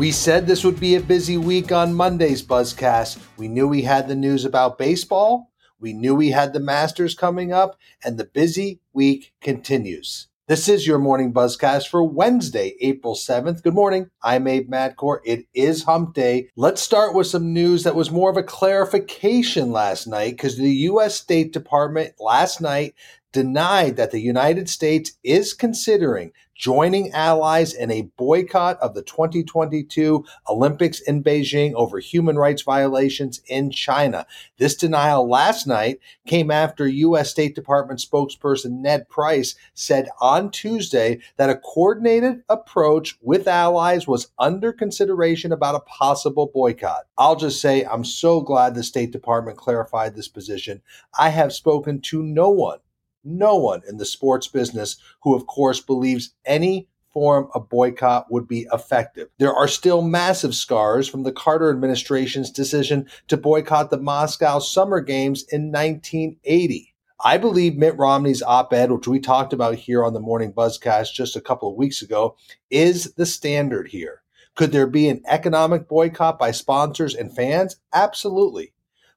We 0.00 0.12
said 0.12 0.46
this 0.46 0.64
would 0.64 0.80
be 0.80 0.94
a 0.94 1.00
busy 1.00 1.36
week 1.36 1.70
on 1.72 1.92
Monday's 1.92 2.42
Buzzcast. 2.42 3.18
We 3.36 3.48
knew 3.48 3.68
we 3.68 3.82
had 3.82 4.08
the 4.08 4.16
news 4.16 4.46
about 4.46 4.78
baseball. 4.78 5.52
We 5.78 5.92
knew 5.92 6.14
we 6.14 6.30
had 6.30 6.54
the 6.54 6.58
Masters 6.58 7.14
coming 7.14 7.52
up, 7.52 7.76
and 8.02 8.16
the 8.16 8.24
busy 8.24 8.80
week 8.94 9.34
continues. 9.42 10.28
This 10.50 10.70
is 10.70 10.86
your 10.86 10.98
morning 10.98 11.34
buzzcast 11.34 11.86
for 11.86 12.02
Wednesday, 12.02 12.76
April 12.80 13.14
7th. 13.14 13.62
Good 13.62 13.74
morning. 13.74 14.10
I'm 14.22 14.46
Abe 14.46 14.70
Madkour. 14.70 15.18
It 15.22 15.44
is 15.52 15.84
hump 15.84 16.14
day. 16.14 16.48
Let's 16.56 16.80
start 16.80 17.14
with 17.14 17.26
some 17.26 17.52
news 17.52 17.84
that 17.84 17.94
was 17.94 18.10
more 18.10 18.30
of 18.30 18.38
a 18.38 18.42
clarification 18.42 19.70
last 19.70 20.06
night 20.06 20.30
because 20.30 20.56
the 20.56 20.74
U.S. 20.76 21.14
State 21.14 21.52
Department 21.52 22.14
last 22.18 22.62
night 22.62 22.94
denied 23.32 23.96
that 23.96 24.10
the 24.10 24.20
United 24.20 24.68
States 24.68 25.12
is 25.22 25.54
considering 25.54 26.32
joining 26.60 27.10
allies 27.12 27.72
in 27.72 27.90
a 27.90 28.10
boycott 28.18 28.78
of 28.80 28.92
the 28.92 29.02
2022 29.02 30.22
Olympics 30.46 31.00
in 31.00 31.24
Beijing 31.24 31.72
over 31.72 31.98
human 31.98 32.36
rights 32.36 32.60
violations 32.60 33.40
in 33.46 33.70
China. 33.70 34.26
This 34.58 34.74
denial 34.74 35.26
last 35.26 35.66
night 35.66 36.00
came 36.26 36.50
after 36.50 36.86
U.S. 36.86 37.30
State 37.30 37.54
Department 37.54 37.98
spokesperson 37.98 38.82
Ned 38.82 39.08
Price 39.08 39.54
said 39.72 40.10
on 40.20 40.50
Tuesday 40.50 41.20
that 41.38 41.48
a 41.48 41.56
coordinated 41.56 42.42
approach 42.50 43.16
with 43.22 43.48
allies 43.48 44.06
was 44.06 44.28
under 44.38 44.70
consideration 44.70 45.52
about 45.52 45.76
a 45.76 45.80
possible 45.80 46.50
boycott. 46.52 47.06
I'll 47.16 47.36
just 47.36 47.62
say 47.62 47.84
I'm 47.84 48.04
so 48.04 48.42
glad 48.42 48.74
the 48.74 48.82
State 48.82 49.12
Department 49.12 49.56
clarified 49.56 50.14
this 50.14 50.28
position. 50.28 50.82
I 51.18 51.30
have 51.30 51.54
spoken 51.54 52.02
to 52.02 52.22
no 52.22 52.50
one 52.50 52.80
no 53.24 53.56
one 53.56 53.82
in 53.88 53.96
the 53.96 54.06
sports 54.06 54.48
business 54.48 54.96
who, 55.22 55.34
of 55.34 55.46
course, 55.46 55.80
believes 55.80 56.34
any 56.44 56.88
form 57.12 57.48
of 57.54 57.68
boycott 57.68 58.30
would 58.30 58.46
be 58.46 58.66
effective. 58.72 59.28
There 59.38 59.54
are 59.54 59.68
still 59.68 60.02
massive 60.02 60.54
scars 60.54 61.08
from 61.08 61.24
the 61.24 61.32
Carter 61.32 61.70
administration's 61.70 62.50
decision 62.50 63.08
to 63.28 63.36
boycott 63.36 63.90
the 63.90 63.98
Moscow 63.98 64.58
Summer 64.58 65.00
Games 65.00 65.44
in 65.50 65.72
1980. 65.72 66.94
I 67.22 67.36
believe 67.36 67.76
Mitt 67.76 67.98
Romney's 67.98 68.42
op 68.42 68.72
ed, 68.72 68.90
which 68.90 69.06
we 69.06 69.20
talked 69.20 69.52
about 69.52 69.74
here 69.74 70.04
on 70.04 70.14
the 70.14 70.20
Morning 70.20 70.52
Buzzcast 70.52 71.12
just 71.12 71.36
a 71.36 71.40
couple 71.40 71.70
of 71.70 71.76
weeks 71.76 72.00
ago, 72.00 72.36
is 72.70 73.12
the 73.14 73.26
standard 73.26 73.88
here. 73.88 74.22
Could 74.54 74.72
there 74.72 74.86
be 74.86 75.08
an 75.08 75.22
economic 75.26 75.86
boycott 75.86 76.38
by 76.38 76.50
sponsors 76.50 77.14
and 77.14 77.34
fans? 77.34 77.76
Absolutely. 77.92 78.72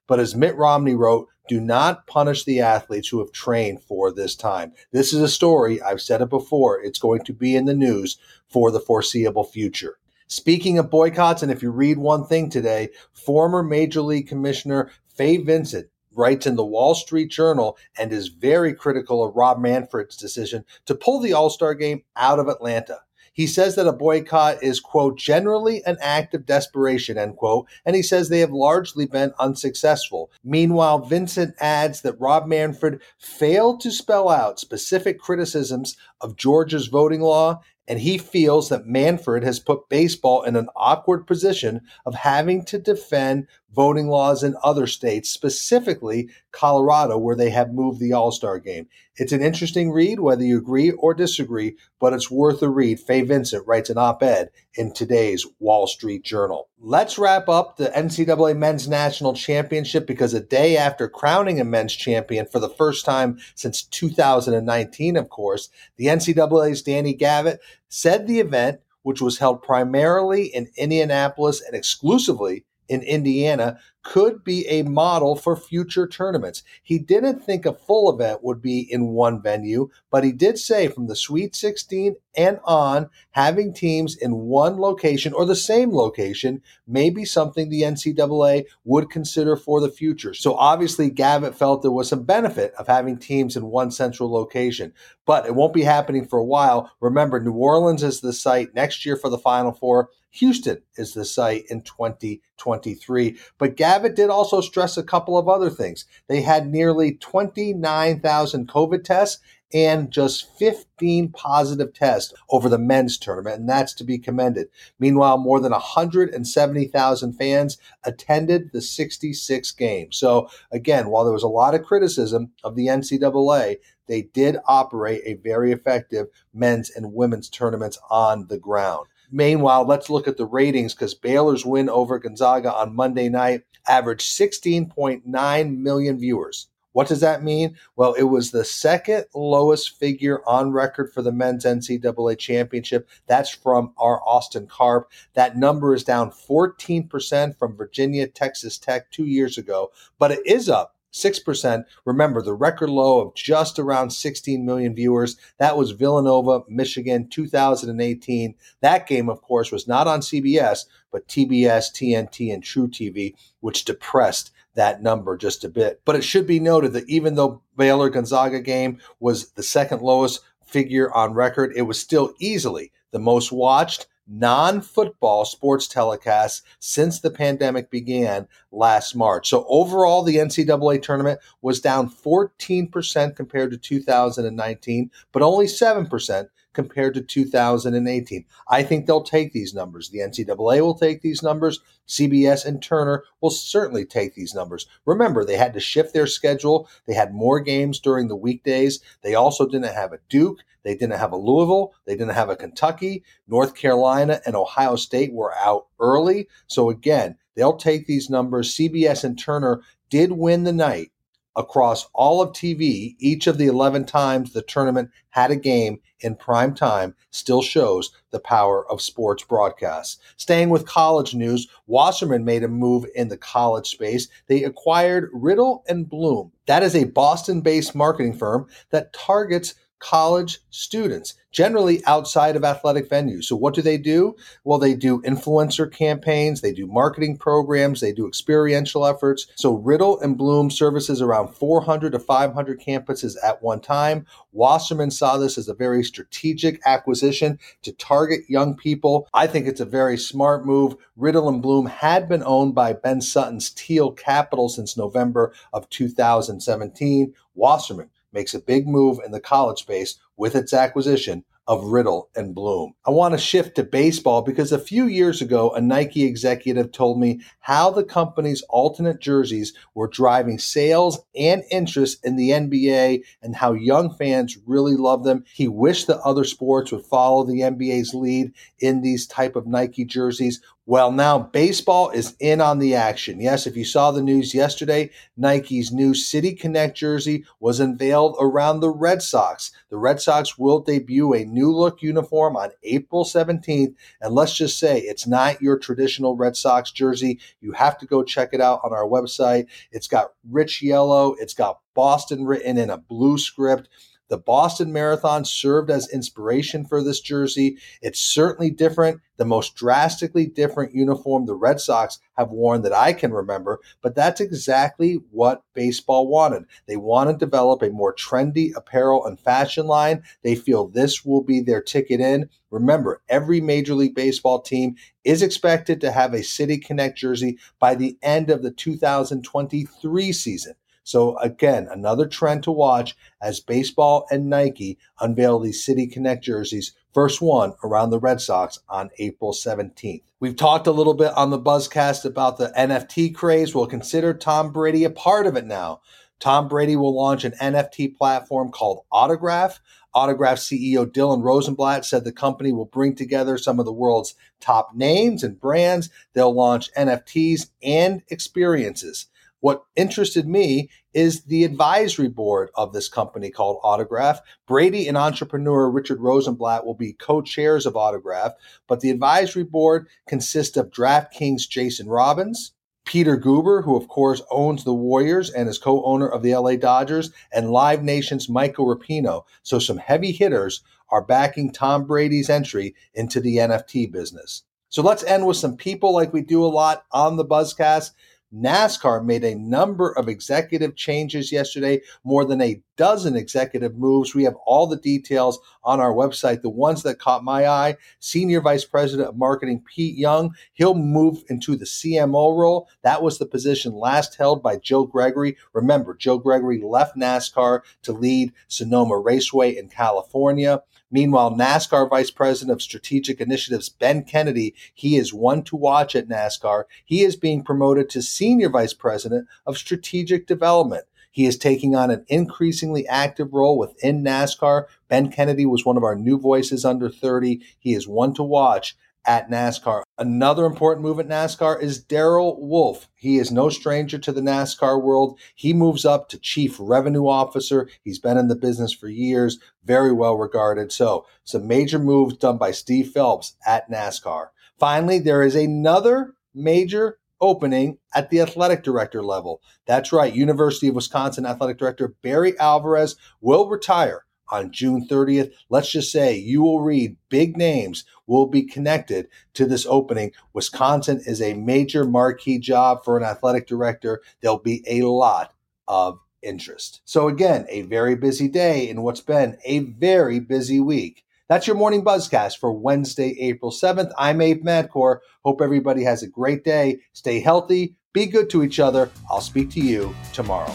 But 0.06 0.20
as 0.20 0.34
Mitt 0.34 0.54
Romney 0.56 0.94
wrote, 0.94 1.28
do 1.48 1.60
not 1.60 2.06
punish 2.06 2.44
the 2.44 2.60
athletes 2.60 3.08
who 3.08 3.18
have 3.18 3.32
trained 3.32 3.82
for 3.82 4.12
this 4.12 4.34
time. 4.34 4.72
This 4.92 5.12
is 5.12 5.20
a 5.20 5.28
story, 5.28 5.80
I've 5.82 6.00
said 6.00 6.22
it 6.22 6.30
before, 6.30 6.80
it's 6.80 6.98
going 6.98 7.22
to 7.24 7.32
be 7.32 7.54
in 7.54 7.66
the 7.66 7.74
news 7.74 8.18
for 8.48 8.70
the 8.70 8.80
foreseeable 8.80 9.44
future. 9.44 9.98
Speaking 10.26 10.78
of 10.78 10.90
boycotts, 10.90 11.42
and 11.42 11.52
if 11.52 11.62
you 11.62 11.70
read 11.70 11.98
one 11.98 12.26
thing 12.26 12.48
today, 12.48 12.88
former 13.12 13.62
Major 13.62 14.00
League 14.00 14.26
Commissioner 14.26 14.90
Fay 15.06 15.36
Vincent 15.36 15.88
writes 16.16 16.46
in 16.46 16.56
the 16.56 16.64
Wall 16.64 16.94
Street 16.94 17.30
Journal 17.30 17.76
and 17.98 18.12
is 18.12 18.28
very 18.28 18.74
critical 18.74 19.22
of 19.22 19.36
Rob 19.36 19.58
Manfred's 19.58 20.16
decision 20.16 20.64
to 20.86 20.94
pull 20.94 21.20
the 21.20 21.32
All 21.32 21.50
Star 21.50 21.74
game 21.74 22.02
out 22.16 22.38
of 22.38 22.48
Atlanta. 22.48 23.00
He 23.34 23.46
says 23.46 23.74
that 23.74 23.86
a 23.86 23.92
boycott 23.92 24.62
is, 24.62 24.80
quote, 24.80 25.18
generally 25.18 25.82
an 25.84 25.98
act 26.00 26.34
of 26.34 26.46
desperation, 26.46 27.18
end 27.18 27.36
quote, 27.36 27.66
and 27.84 27.94
he 27.94 28.02
says 28.02 28.28
they 28.28 28.38
have 28.38 28.52
largely 28.52 29.06
been 29.06 29.34
unsuccessful. 29.38 30.30
Meanwhile, 30.42 31.00
Vincent 31.00 31.54
adds 31.60 32.00
that 32.02 32.18
Rob 32.20 32.46
Manfred 32.46 33.02
failed 33.18 33.80
to 33.80 33.90
spell 33.90 34.28
out 34.28 34.60
specific 34.60 35.18
criticisms 35.18 35.96
of 36.20 36.36
Georgia's 36.36 36.86
voting 36.86 37.20
law 37.20 37.60
and 37.86 38.00
he 38.00 38.18
feels 38.18 38.68
that 38.68 38.86
Manfred 38.86 39.44
has 39.44 39.60
put 39.60 39.88
baseball 39.88 40.42
in 40.42 40.56
an 40.56 40.68
awkward 40.74 41.26
position 41.26 41.82
of 42.06 42.14
having 42.14 42.64
to 42.66 42.78
defend 42.78 43.46
voting 43.74 44.08
laws 44.08 44.42
in 44.42 44.54
other 44.62 44.86
states, 44.86 45.30
specifically 45.30 46.28
Colorado, 46.52 47.18
where 47.18 47.36
they 47.36 47.50
have 47.50 47.72
moved 47.72 48.00
the 48.00 48.12
All 48.12 48.30
Star 48.30 48.58
game. 48.58 48.86
It's 49.16 49.32
an 49.32 49.42
interesting 49.42 49.92
read, 49.92 50.20
whether 50.20 50.42
you 50.42 50.58
agree 50.58 50.90
or 50.90 51.14
disagree, 51.14 51.76
but 52.00 52.12
it's 52.12 52.30
worth 52.30 52.62
a 52.62 52.68
read. 52.68 53.00
Fay 53.00 53.22
Vincent 53.22 53.66
writes 53.66 53.90
an 53.90 53.98
op 53.98 54.22
ed 54.22 54.50
in 54.74 54.92
today's 54.92 55.46
Wall 55.60 55.86
Street 55.86 56.24
Journal. 56.24 56.68
Let's 56.80 57.18
wrap 57.18 57.48
up 57.48 57.76
the 57.76 57.90
NCAA 57.90 58.56
Men's 58.56 58.88
National 58.88 59.34
Championship 59.34 60.06
because 60.06 60.34
a 60.34 60.40
day 60.40 60.76
after 60.76 61.08
crowning 61.08 61.60
a 61.60 61.64
men's 61.64 61.94
champion 61.94 62.46
for 62.46 62.58
the 62.58 62.68
first 62.68 63.04
time 63.04 63.38
since 63.54 63.82
2019, 63.82 65.16
of 65.16 65.28
course, 65.28 65.68
the 65.96 66.06
NCAA's 66.06 66.82
Danny 66.82 67.14
Gavitt 67.14 67.60
said 67.88 68.26
the 68.26 68.40
event, 68.40 68.80
which 69.02 69.20
was 69.20 69.38
held 69.38 69.62
primarily 69.62 70.46
in 70.46 70.68
Indianapolis 70.76 71.62
and 71.62 71.76
exclusively 71.76 72.64
in 72.88 73.02
Indiana 73.02 73.78
could 74.04 74.44
be 74.44 74.68
a 74.68 74.82
model 74.82 75.34
for 75.34 75.56
future 75.56 76.06
tournaments. 76.06 76.62
He 76.82 76.98
didn't 76.98 77.40
think 77.40 77.64
a 77.64 77.72
full 77.72 78.12
event 78.12 78.44
would 78.44 78.60
be 78.60 78.80
in 78.80 79.08
one 79.08 79.40
venue, 79.40 79.88
but 80.10 80.24
he 80.24 80.30
did 80.30 80.58
say 80.58 80.88
from 80.88 81.06
the 81.06 81.16
Sweet 81.16 81.56
16 81.56 82.16
and 82.36 82.60
on, 82.64 83.08
having 83.30 83.72
teams 83.72 84.14
in 84.14 84.36
one 84.36 84.78
location 84.78 85.32
or 85.32 85.46
the 85.46 85.56
same 85.56 85.90
location 85.90 86.60
may 86.86 87.08
be 87.08 87.24
something 87.24 87.68
the 87.70 87.82
NCAA 87.82 88.64
would 88.84 89.08
consider 89.08 89.56
for 89.56 89.80
the 89.80 89.88
future. 89.88 90.34
So 90.34 90.54
obviously, 90.54 91.10
Gavitt 91.10 91.54
felt 91.54 91.80
there 91.80 91.90
was 91.90 92.08
some 92.08 92.24
benefit 92.24 92.74
of 92.74 92.86
having 92.86 93.16
teams 93.16 93.56
in 93.56 93.66
one 93.66 93.90
central 93.90 94.30
location, 94.30 94.92
but 95.24 95.46
it 95.46 95.54
won't 95.54 95.72
be 95.72 95.82
happening 95.82 96.26
for 96.26 96.38
a 96.38 96.44
while. 96.44 96.92
Remember, 97.00 97.40
New 97.40 97.52
Orleans 97.52 98.02
is 98.02 98.20
the 98.20 98.34
site 98.34 98.74
next 98.74 99.06
year 99.06 99.16
for 99.16 99.30
the 99.30 99.38
Final 99.38 99.72
Four. 99.72 100.10
Houston 100.34 100.82
is 100.96 101.14
the 101.14 101.24
site 101.24 101.64
in 101.70 101.82
2023. 101.82 103.38
But 103.56 103.76
Gavitt 103.76 104.16
did 104.16 104.30
also 104.30 104.60
stress 104.60 104.96
a 104.96 105.02
couple 105.04 105.38
of 105.38 105.48
other 105.48 105.70
things. 105.70 106.06
They 106.28 106.42
had 106.42 106.66
nearly 106.66 107.14
29,000 107.14 108.68
COVID 108.68 109.04
tests 109.04 109.40
and 109.72 110.10
just 110.10 110.56
15 110.58 111.30
positive 111.30 111.94
tests 111.94 112.34
over 112.50 112.68
the 112.68 112.78
men's 112.78 113.16
tournament, 113.16 113.60
and 113.60 113.68
that's 113.68 113.94
to 113.94 114.04
be 114.04 114.18
commended. 114.18 114.68
Meanwhile, 114.98 115.38
more 115.38 115.60
than 115.60 115.72
170,000 115.72 117.32
fans 117.32 117.78
attended 118.04 118.72
the 118.72 118.82
66 118.82 119.70
games. 119.72 120.16
So, 120.16 120.48
again, 120.70 121.08
while 121.08 121.24
there 121.24 121.32
was 121.32 121.42
a 121.42 121.48
lot 121.48 121.74
of 121.74 121.84
criticism 121.84 122.52
of 122.62 122.74
the 122.74 122.86
NCAA, 122.86 123.76
they 124.06 124.22
did 124.22 124.58
operate 124.66 125.22
a 125.24 125.34
very 125.34 125.72
effective 125.72 126.26
men's 126.52 126.90
and 126.90 127.14
women's 127.14 127.48
tournaments 127.48 127.98
on 128.10 128.48
the 128.48 128.58
ground. 128.58 129.06
Meanwhile, 129.34 129.86
let's 129.88 130.10
look 130.10 130.28
at 130.28 130.36
the 130.36 130.46
ratings 130.46 130.94
because 130.94 131.12
Baylor's 131.12 131.66
win 131.66 131.88
over 131.88 132.20
Gonzaga 132.20 132.72
on 132.72 132.94
Monday 132.94 133.28
night 133.28 133.62
averaged 133.88 134.30
16.9 134.32 135.76
million 135.76 136.20
viewers. 136.20 136.68
What 136.92 137.08
does 137.08 137.18
that 137.18 137.42
mean? 137.42 137.76
Well, 137.96 138.12
it 138.12 138.22
was 138.22 138.52
the 138.52 138.64
second 138.64 139.24
lowest 139.34 139.98
figure 139.98 140.40
on 140.46 140.70
record 140.70 141.12
for 141.12 141.20
the 141.20 141.32
men's 141.32 141.64
NCAA 141.64 142.38
championship. 142.38 143.08
That's 143.26 143.50
from 143.50 143.92
our 143.98 144.22
Austin 144.24 144.68
Karp. 144.68 145.10
That 145.34 145.56
number 145.56 145.96
is 145.96 146.04
down 146.04 146.30
14% 146.30 147.58
from 147.58 147.76
Virginia, 147.76 148.28
Texas 148.28 148.78
Tech 148.78 149.10
two 149.10 149.26
years 149.26 149.58
ago, 149.58 149.90
but 150.16 150.30
it 150.30 150.46
is 150.46 150.68
up 150.68 150.94
6%. 151.14 151.84
Remember, 152.04 152.42
the 152.42 152.52
record 152.52 152.90
low 152.90 153.20
of 153.20 153.34
just 153.34 153.78
around 153.78 154.10
16 154.10 154.64
million 154.64 154.94
viewers. 154.94 155.36
That 155.58 155.76
was 155.78 155.92
Villanova, 155.92 156.62
Michigan, 156.68 157.28
2018. 157.28 158.54
That 158.80 159.06
game, 159.06 159.28
of 159.28 159.40
course, 159.40 159.70
was 159.70 159.86
not 159.86 160.08
on 160.08 160.20
CBS, 160.20 160.86
but 161.12 161.28
TBS, 161.28 161.92
TNT, 161.92 162.52
and 162.52 162.62
True 162.62 162.88
TV, 162.88 163.34
which 163.60 163.84
depressed 163.84 164.50
that 164.74 165.02
number 165.02 165.36
just 165.36 165.62
a 165.62 165.68
bit. 165.68 166.00
But 166.04 166.16
it 166.16 166.24
should 166.24 166.48
be 166.48 166.58
noted 166.58 166.92
that 166.94 167.08
even 167.08 167.36
though 167.36 167.62
Baylor 167.76 168.10
Gonzaga 168.10 168.60
game 168.60 168.98
was 169.20 169.50
the 169.52 169.62
second 169.62 170.02
lowest 170.02 170.40
figure 170.66 171.12
on 171.12 171.34
record, 171.34 171.72
it 171.76 171.82
was 171.82 172.00
still 172.00 172.34
easily 172.40 172.90
the 173.12 173.20
most 173.20 173.52
watched 173.52 174.08
non 174.26 174.80
football 174.80 175.44
sports 175.44 175.86
telecasts 175.86 176.62
since 176.78 177.20
the 177.20 177.30
pandemic 177.30 177.90
began 177.90 178.48
last 178.72 179.14
March. 179.14 179.48
So, 179.48 179.64
overall, 179.68 180.22
the 180.22 180.36
NCAA 180.36 181.02
tournament 181.02 181.40
was 181.62 181.80
down 181.80 182.10
14% 182.10 183.36
compared 183.36 183.70
to 183.70 183.78
2019, 183.78 185.10
but 185.32 185.42
only 185.42 185.66
7% 185.66 186.48
compared 186.74 187.14
to 187.14 187.22
2018. 187.22 188.44
I 188.68 188.82
think 188.82 189.06
they'll 189.06 189.22
take 189.22 189.52
these 189.52 189.72
numbers. 189.72 190.10
The 190.10 190.18
NCAA 190.18 190.80
will 190.80 190.94
take 190.94 191.22
these 191.22 191.42
numbers. 191.42 191.80
CBS 192.06 192.66
and 192.66 192.82
Turner 192.82 193.24
will 193.40 193.50
certainly 193.50 194.04
take 194.04 194.34
these 194.34 194.54
numbers. 194.54 194.86
Remember, 195.06 195.44
they 195.44 195.56
had 195.56 195.72
to 195.74 195.80
shift 195.80 196.12
their 196.12 196.26
schedule. 196.26 196.88
They 197.06 197.14
had 197.14 197.32
more 197.32 197.60
games 197.60 197.98
during 198.00 198.28
the 198.28 198.36
weekdays. 198.36 199.00
They 199.22 199.34
also 199.34 199.66
didn't 199.66 199.94
have 199.94 200.12
a 200.12 200.18
Duke. 200.28 200.58
They 200.82 200.94
didn't 200.94 201.18
have 201.18 201.32
a 201.32 201.36
Louisville. 201.36 201.94
They 202.04 202.14
didn't 202.14 202.34
have 202.34 202.50
a 202.50 202.56
Kentucky. 202.56 203.24
North 203.48 203.74
Carolina 203.74 204.40
and 204.44 204.54
Ohio 204.54 204.96
State 204.96 205.32
were 205.32 205.54
out 205.56 205.86
early. 205.98 206.48
So 206.66 206.90
again, 206.90 207.36
they'll 207.54 207.76
take 207.76 208.06
these 208.06 208.28
numbers. 208.28 208.74
CBS 208.74 209.24
and 209.24 209.38
Turner 209.38 209.80
did 210.10 210.32
win 210.32 210.64
the 210.64 210.72
night 210.72 211.10
across 211.56 212.08
all 212.12 212.40
of 212.40 212.50
TV, 212.50 213.16
each 213.18 213.46
of 213.46 213.58
the 213.58 213.66
11 213.66 214.06
times 214.06 214.52
the 214.52 214.62
tournament 214.62 215.10
had 215.30 215.50
a 215.50 215.56
game 215.56 216.00
in 216.20 216.34
prime 216.34 216.74
time 216.74 217.14
still 217.30 217.62
shows 217.62 218.10
the 218.30 218.40
power 218.40 218.90
of 218.90 219.02
sports 219.02 219.44
broadcasts. 219.44 220.18
Staying 220.36 220.70
with 220.70 220.86
college 220.86 221.34
news, 221.34 221.68
Wasserman 221.86 222.44
made 222.44 222.64
a 222.64 222.68
move 222.68 223.04
in 223.14 223.28
the 223.28 223.36
college 223.36 223.88
space. 223.88 224.28
They 224.46 224.64
acquired 224.64 225.30
Riddle 225.32 225.84
and 225.88 226.08
Bloom. 226.08 226.50
That 226.66 226.82
is 226.82 226.96
a 226.96 227.04
Boston 227.04 227.60
based 227.60 227.94
marketing 227.94 228.34
firm 228.38 228.66
that 228.90 229.12
targets 229.12 229.74
college 230.04 230.58
students, 230.68 231.32
generally 231.50 232.04
outside 232.04 232.56
of 232.56 232.64
athletic 232.64 233.08
venues. 233.08 233.44
So, 233.44 233.56
what 233.56 233.72
do 233.72 233.80
they 233.80 233.96
do? 233.96 234.36
Well, 234.62 234.78
they 234.78 234.92
do 234.92 235.22
influencer 235.22 235.90
campaigns, 235.90 236.60
they 236.60 236.72
do 236.72 236.86
marketing 236.86 237.38
programs, 237.38 238.02
they 238.02 238.12
do 238.12 238.28
experiential 238.28 239.06
efforts. 239.06 239.46
So, 239.54 239.72
Riddle 239.72 240.20
and 240.20 240.36
Bloom 240.36 240.70
services 240.70 241.22
around 241.22 241.54
400 241.54 242.12
to 242.12 242.18
500 242.18 242.80
campuses 242.80 243.36
at 243.42 243.62
one 243.62 243.80
time. 243.80 244.26
Wasserman 244.52 245.10
saw 245.10 245.38
this 245.38 245.56
as 245.56 245.68
a 245.68 245.74
very 245.74 246.04
strategic 246.04 246.80
acquisition 246.84 247.58
to 247.82 247.92
target 247.92 248.40
young 248.46 248.76
people. 248.76 249.26
I 249.32 249.46
think 249.46 249.66
it's 249.66 249.80
a 249.80 249.86
very 249.86 250.18
smart 250.18 250.66
move. 250.66 250.96
Riddle 251.16 251.48
and 251.48 251.62
Bloom 251.62 251.86
had 251.86 252.28
been 252.28 252.42
owned 252.44 252.74
by 252.74 252.92
Ben 252.92 253.22
Sutton's 253.22 253.70
Teall 253.70 254.12
Capital 254.12 254.68
since 254.68 254.98
November 254.98 255.54
of 255.72 255.88
2017. 255.88 257.32
Wasserman 257.54 258.10
makes 258.34 258.52
a 258.52 258.60
big 258.60 258.86
move 258.86 259.18
in 259.24 259.30
the 259.30 259.40
college 259.40 259.78
space 259.78 260.18
with 260.36 260.54
its 260.54 260.74
acquisition 260.74 261.44
of 261.66 261.84
Riddle 261.84 262.28
and 262.36 262.54
Bloom. 262.54 262.94
I 263.06 263.10
want 263.10 263.32
to 263.32 263.38
shift 263.38 263.76
to 263.76 263.84
baseball 263.84 264.42
because 264.42 264.70
a 264.70 264.78
few 264.78 265.06
years 265.06 265.40
ago, 265.40 265.70
a 265.70 265.80
Nike 265.80 266.24
executive 266.24 266.92
told 266.92 267.18
me 267.18 267.40
how 267.60 267.90
the 267.90 268.04
company's 268.04 268.62
alternate 268.68 269.20
jerseys 269.20 269.72
were 269.94 270.08
driving 270.08 270.58
sales 270.58 271.20
and 271.34 271.62
interest 271.70 272.24
in 272.24 272.36
the 272.36 272.50
NBA 272.50 273.24
and 273.40 273.56
how 273.56 273.72
young 273.72 274.14
fans 274.14 274.58
really 274.66 274.96
love 274.96 275.24
them. 275.24 275.44
He 275.54 275.68
wished 275.68 276.06
that 276.08 276.20
other 276.20 276.44
sports 276.44 276.92
would 276.92 277.06
follow 277.06 277.44
the 277.44 277.60
NBA's 277.60 278.12
lead 278.12 278.52
in 278.78 279.00
these 279.00 279.26
type 279.26 279.56
of 279.56 279.66
Nike 279.66 280.04
jerseys. 280.04 280.60
Well, 280.86 281.12
now 281.12 281.38
baseball 281.38 282.10
is 282.10 282.36
in 282.38 282.60
on 282.60 282.78
the 282.78 282.94
action. 282.94 283.40
Yes, 283.40 283.66
if 283.66 283.74
you 283.74 283.86
saw 283.86 284.10
the 284.10 284.20
news 284.20 284.52
yesterday, 284.52 285.10
Nike's 285.34 285.90
new 285.90 286.12
City 286.12 286.52
Connect 286.52 286.94
jersey 286.94 287.46
was 287.58 287.80
unveiled 287.80 288.36
around 288.38 288.80
the 288.80 288.90
Red 288.90 289.22
Sox. 289.22 289.72
The 289.88 289.96
Red 289.96 290.20
Sox 290.20 290.58
will 290.58 290.80
debut 290.80 291.32
a 291.32 291.46
new 291.46 291.74
look 291.74 292.02
uniform 292.02 292.54
on 292.54 292.68
April 292.82 293.24
17th. 293.24 293.94
And 294.20 294.34
let's 294.34 294.54
just 294.54 294.78
say 294.78 294.98
it's 294.98 295.26
not 295.26 295.62
your 295.62 295.78
traditional 295.78 296.36
Red 296.36 296.54
Sox 296.54 296.90
jersey. 296.90 297.40
You 297.62 297.72
have 297.72 297.96
to 297.98 298.06
go 298.06 298.22
check 298.22 298.50
it 298.52 298.60
out 298.60 298.80
on 298.84 298.92
our 298.92 299.06
website. 299.06 299.68
It's 299.90 300.06
got 300.06 300.32
rich 300.50 300.82
yellow, 300.82 301.34
it's 301.38 301.54
got 301.54 301.80
Boston 301.94 302.44
written 302.44 302.76
in 302.76 302.90
a 302.90 302.98
blue 302.98 303.38
script. 303.38 303.88
The 304.28 304.38
Boston 304.38 304.90
Marathon 304.90 305.44
served 305.44 305.90
as 305.90 306.10
inspiration 306.10 306.86
for 306.86 307.02
this 307.02 307.20
jersey. 307.20 307.76
It's 308.00 308.18
certainly 308.18 308.70
different, 308.70 309.20
the 309.36 309.44
most 309.44 309.74
drastically 309.74 310.46
different 310.46 310.94
uniform 310.94 311.44
the 311.44 311.54
Red 311.54 311.78
Sox 311.78 312.18
have 312.38 312.50
worn 312.50 312.82
that 312.82 312.94
I 312.94 313.12
can 313.12 313.32
remember, 313.32 313.80
but 314.00 314.14
that's 314.14 314.40
exactly 314.40 315.20
what 315.30 315.62
baseball 315.74 316.26
wanted. 316.26 316.64
They 316.86 316.96
want 316.96 317.30
to 317.30 317.36
develop 317.36 317.82
a 317.82 317.90
more 317.90 318.14
trendy 318.14 318.74
apparel 318.74 319.26
and 319.26 319.38
fashion 319.38 319.86
line. 319.86 320.22
They 320.42 320.54
feel 320.54 320.88
this 320.88 321.24
will 321.24 321.42
be 321.42 321.60
their 321.60 321.82
ticket 321.82 322.20
in. 322.20 322.48
Remember, 322.70 323.22
every 323.28 323.60
Major 323.60 323.94
League 323.94 324.14
Baseball 324.14 324.62
team 324.62 324.96
is 325.22 325.42
expected 325.42 326.00
to 326.00 326.12
have 326.12 326.32
a 326.32 326.42
City 326.42 326.78
Connect 326.78 327.18
jersey 327.18 327.58
by 327.78 327.94
the 327.94 328.16
end 328.22 328.48
of 328.48 328.62
the 328.62 328.70
2023 328.70 330.32
season. 330.32 330.74
So 331.04 331.38
again, 331.38 331.86
another 331.90 332.26
trend 332.26 332.64
to 332.64 332.72
watch 332.72 333.14
as 333.40 333.60
baseball 333.60 334.26
and 334.30 334.48
Nike 334.48 334.98
unveil 335.20 335.60
these 335.60 335.84
City 335.84 336.06
Connect 336.06 336.42
jerseys. 336.42 336.92
First 337.12 337.40
one 337.40 337.74
around 337.84 338.10
the 338.10 338.18
Red 338.18 338.40
Sox 338.40 338.80
on 338.88 339.10
April 339.18 339.52
17th. 339.52 340.22
We've 340.40 340.56
talked 340.56 340.86
a 340.86 340.92
little 340.92 341.14
bit 341.14 341.32
on 341.36 341.50
the 341.50 341.60
Buzzcast 341.60 342.24
about 342.24 342.58
the 342.58 342.72
NFT 342.76 343.34
craze. 343.34 343.74
We'll 343.74 343.86
consider 343.86 344.34
Tom 344.34 344.72
Brady 344.72 345.04
a 345.04 345.10
part 345.10 345.46
of 345.46 345.56
it 345.56 345.66
now. 345.66 346.00
Tom 346.40 346.68
Brady 346.68 346.96
will 346.96 347.14
launch 347.14 347.44
an 347.44 347.52
NFT 347.60 348.16
platform 348.16 348.70
called 348.70 349.04
Autograph. 349.12 349.80
Autograph 350.14 350.58
CEO 350.58 351.10
Dillon 351.10 351.40
Rosenblatt 351.40 352.04
said 352.04 352.24
the 352.24 352.32
company 352.32 352.72
will 352.72 352.84
bring 352.84 353.14
together 353.14 353.58
some 353.58 353.78
of 353.78 353.84
the 353.84 353.92
world's 353.92 354.34
top 354.60 354.94
names 354.94 355.42
and 355.42 355.60
brands. 355.60 356.08
They'll 356.32 356.54
launch 356.54 356.92
NFTs 356.94 357.70
and 357.82 358.22
experiences. 358.28 359.26
What 359.64 359.86
interested 359.96 360.46
me 360.46 360.90
is 361.14 361.44
the 361.44 361.64
advisory 361.64 362.28
board 362.28 362.68
of 362.74 362.92
this 362.92 363.08
company 363.08 363.48
called 363.48 363.80
Autograph. 363.82 364.42
Brady 364.68 365.08
and 365.08 365.16
entrepreneur 365.16 365.88
Richard 365.88 366.20
Rosenblatt 366.20 366.84
will 366.84 366.92
be 366.92 367.14
co 367.14 367.40
chairs 367.40 367.86
of 367.86 367.96
Autograph, 367.96 368.52
but 368.86 369.00
the 369.00 369.08
advisory 369.08 369.64
board 369.64 370.06
consists 370.28 370.76
of 370.76 370.90
DraftKings 370.90 371.66
Jason 371.66 372.10
Robins, 372.10 372.74
Peter 373.06 373.38
Guber, 373.38 373.82
who 373.82 373.96
of 373.96 374.06
course 374.06 374.42
owns 374.50 374.84
the 374.84 374.92
Warriors 374.92 375.48
and 375.48 375.66
is 375.66 375.78
co 375.78 376.04
owner 376.04 376.28
of 376.28 376.42
the 376.42 376.54
LA 376.54 376.76
Dodgers, 376.76 377.30
and 377.50 377.70
Live 377.70 378.02
Nation's 378.02 378.50
Michael 378.50 378.84
Rapino. 378.84 379.44
So 379.62 379.78
some 379.78 379.96
heavy 379.96 380.32
hitters 380.32 380.82
are 381.08 381.24
backing 381.24 381.72
Tom 381.72 382.06
Brady's 382.06 382.50
entry 382.50 382.94
into 383.14 383.40
the 383.40 383.56
NFT 383.56 384.12
business. 384.12 384.64
So 384.94 385.02
let's 385.02 385.24
end 385.24 385.46
with 385.46 385.56
some 385.56 385.76
people 385.76 386.12
like 386.12 386.32
we 386.32 386.42
do 386.42 386.64
a 386.64 386.68
lot 386.68 387.04
on 387.10 387.36
the 387.36 387.44
Buzzcast. 387.44 388.12
NASCAR 388.54 389.24
made 389.24 389.44
a 389.44 389.56
number 389.56 390.12
of 390.12 390.28
executive 390.28 390.94
changes 390.96 391.50
yesterday, 391.50 392.00
more 392.22 392.44
than 392.44 392.60
a 392.60 392.80
dozen 392.96 393.34
executive 393.36 393.96
moves. 393.96 394.34
We 394.34 394.44
have 394.44 394.54
all 394.66 394.86
the 394.86 394.96
details 394.96 395.58
on 395.82 396.00
our 396.00 396.12
website. 396.12 396.62
The 396.62 396.70
ones 396.70 397.02
that 397.02 397.18
caught 397.18 397.42
my 397.42 397.66
eye 397.66 397.96
Senior 398.20 398.60
Vice 398.60 398.84
President 398.84 399.28
of 399.28 399.36
Marketing 399.36 399.82
Pete 399.84 400.16
Jung, 400.16 400.54
he'll 400.74 400.94
move 400.94 401.42
into 401.48 401.76
the 401.76 401.84
CMO 401.84 402.56
role. 402.56 402.88
That 403.02 403.22
was 403.22 403.38
the 403.38 403.46
position 403.46 403.92
last 403.92 404.36
held 404.36 404.62
by 404.62 404.76
Joe 404.76 405.04
Gregory. 405.04 405.56
Remember, 405.72 406.14
Joe 406.14 406.38
Gregory 406.38 406.80
left 406.80 407.16
NASCAR 407.16 407.80
to 408.02 408.12
lead 408.12 408.52
Sonoma 408.68 409.18
Raceway 409.18 409.76
in 409.76 409.88
California. 409.88 410.82
Meanwhile, 411.14 411.52
NASCAR 411.52 412.10
Vice 412.10 412.32
President 412.32 412.72
of 412.74 412.82
Strategic 412.82 413.40
Initiatives, 413.40 413.88
Ben 413.88 414.24
Kennedy, 414.24 414.74
he 414.92 415.14
is 415.14 415.32
one 415.32 415.62
to 415.62 415.76
watch 415.76 416.16
at 416.16 416.28
NASCAR. 416.28 416.86
He 417.04 417.22
is 417.22 417.36
being 417.36 417.62
promoted 417.62 418.10
to 418.10 418.20
Senior 418.20 418.68
Vice 418.68 418.94
President 418.94 419.46
of 419.64 419.78
Strategic 419.78 420.48
Development. 420.48 421.04
He 421.30 421.46
is 421.46 421.56
taking 421.56 421.94
on 421.94 422.10
an 422.10 422.24
increasingly 422.26 423.06
active 423.06 423.54
role 423.54 423.78
within 423.78 424.24
NASCAR. 424.24 424.86
Ben 425.08 425.30
Kennedy 425.30 425.66
was 425.66 425.84
one 425.84 425.96
of 425.96 426.02
our 426.02 426.16
new 426.16 426.36
voices 426.36 426.84
under 426.84 427.08
30. 427.08 427.60
He 427.78 427.94
is 427.94 428.08
one 428.08 428.34
to 428.34 428.42
watch 428.42 428.96
at 429.26 429.50
NASCAR. 429.50 430.02
Another 430.18 430.64
important 430.64 431.04
move 431.04 431.18
at 431.18 431.28
NASCAR 431.28 431.80
is 431.80 432.04
Daryl 432.04 432.58
Wolfe. 432.58 433.08
He 433.14 433.38
is 433.38 433.50
no 433.50 433.68
stranger 433.68 434.18
to 434.18 434.32
the 434.32 434.40
NASCAR 434.40 435.02
world. 435.02 435.38
He 435.54 435.72
moves 435.72 436.04
up 436.04 436.28
to 436.28 436.38
Chief 436.38 436.76
Revenue 436.78 437.26
Officer. 437.26 437.88
He's 438.02 438.18
been 438.18 438.38
in 438.38 438.48
the 438.48 438.56
business 438.56 438.92
for 438.92 439.08
years, 439.08 439.58
very 439.84 440.12
well 440.12 440.36
regarded. 440.36 440.92
So, 440.92 441.26
some 441.44 441.66
major 441.66 441.98
moves 441.98 442.36
done 442.36 442.58
by 442.58 442.70
Steve 442.70 443.10
Phelps 443.10 443.56
at 443.66 443.90
NASCAR. 443.90 444.48
Finally, 444.78 445.20
there 445.20 445.42
is 445.42 445.54
another 445.54 446.34
major 446.54 447.18
opening 447.40 447.98
at 448.14 448.30
the 448.30 448.40
athletic 448.40 448.82
director 448.82 449.22
level. 449.22 449.60
That's 449.86 450.12
right, 450.12 450.34
University 450.34 450.88
of 450.88 450.94
Wisconsin 450.94 451.46
athletic 451.46 451.78
director 451.78 452.14
Barry 452.22 452.58
Alvarez 452.58 453.16
will 453.40 453.68
retire 453.68 454.24
on 454.50 454.70
June 454.70 455.06
30th. 455.08 455.52
Let's 455.68 455.90
just 455.90 456.12
say 456.12 456.36
you 456.36 456.62
will 456.62 456.80
read 456.80 457.16
big 457.28 457.56
names 457.56 458.04
will 458.26 458.46
be 458.46 458.62
connected 458.62 459.28
to 459.54 459.66
this 459.66 459.86
opening. 459.86 460.32
Wisconsin 460.52 461.20
is 461.26 461.40
a 461.40 461.54
major 461.54 462.04
marquee 462.04 462.58
job 462.58 463.04
for 463.04 463.16
an 463.16 463.24
athletic 463.24 463.66
director. 463.66 464.22
There'll 464.40 464.58
be 464.58 464.84
a 464.86 465.02
lot 465.02 465.52
of 465.88 466.18
interest. 466.42 467.00
So, 467.04 467.28
again, 467.28 467.66
a 467.68 467.82
very 467.82 468.14
busy 468.14 468.48
day 468.48 468.88
in 468.88 469.02
what's 469.02 469.20
been 469.20 469.58
a 469.64 469.80
very 469.80 470.40
busy 470.40 470.80
week. 470.80 471.24
That's 471.48 471.66
your 471.66 471.76
morning 471.76 472.02
buzzcast 472.02 472.58
for 472.58 472.72
Wednesday, 472.72 473.36
April 473.38 473.70
7th. 473.70 474.12
I'm 474.16 474.40
Abe 474.40 474.64
Madkour. 474.64 475.18
Hope 475.44 475.60
everybody 475.60 476.02
has 476.04 476.22
a 476.22 476.28
great 476.28 476.64
day. 476.64 477.00
Stay 477.12 477.40
healthy, 477.40 477.96
be 478.14 478.26
good 478.26 478.48
to 478.50 478.62
each 478.62 478.80
other. 478.80 479.10
I'll 479.30 479.42
speak 479.42 479.70
to 479.70 479.80
you 479.80 480.14
tomorrow. 480.32 480.74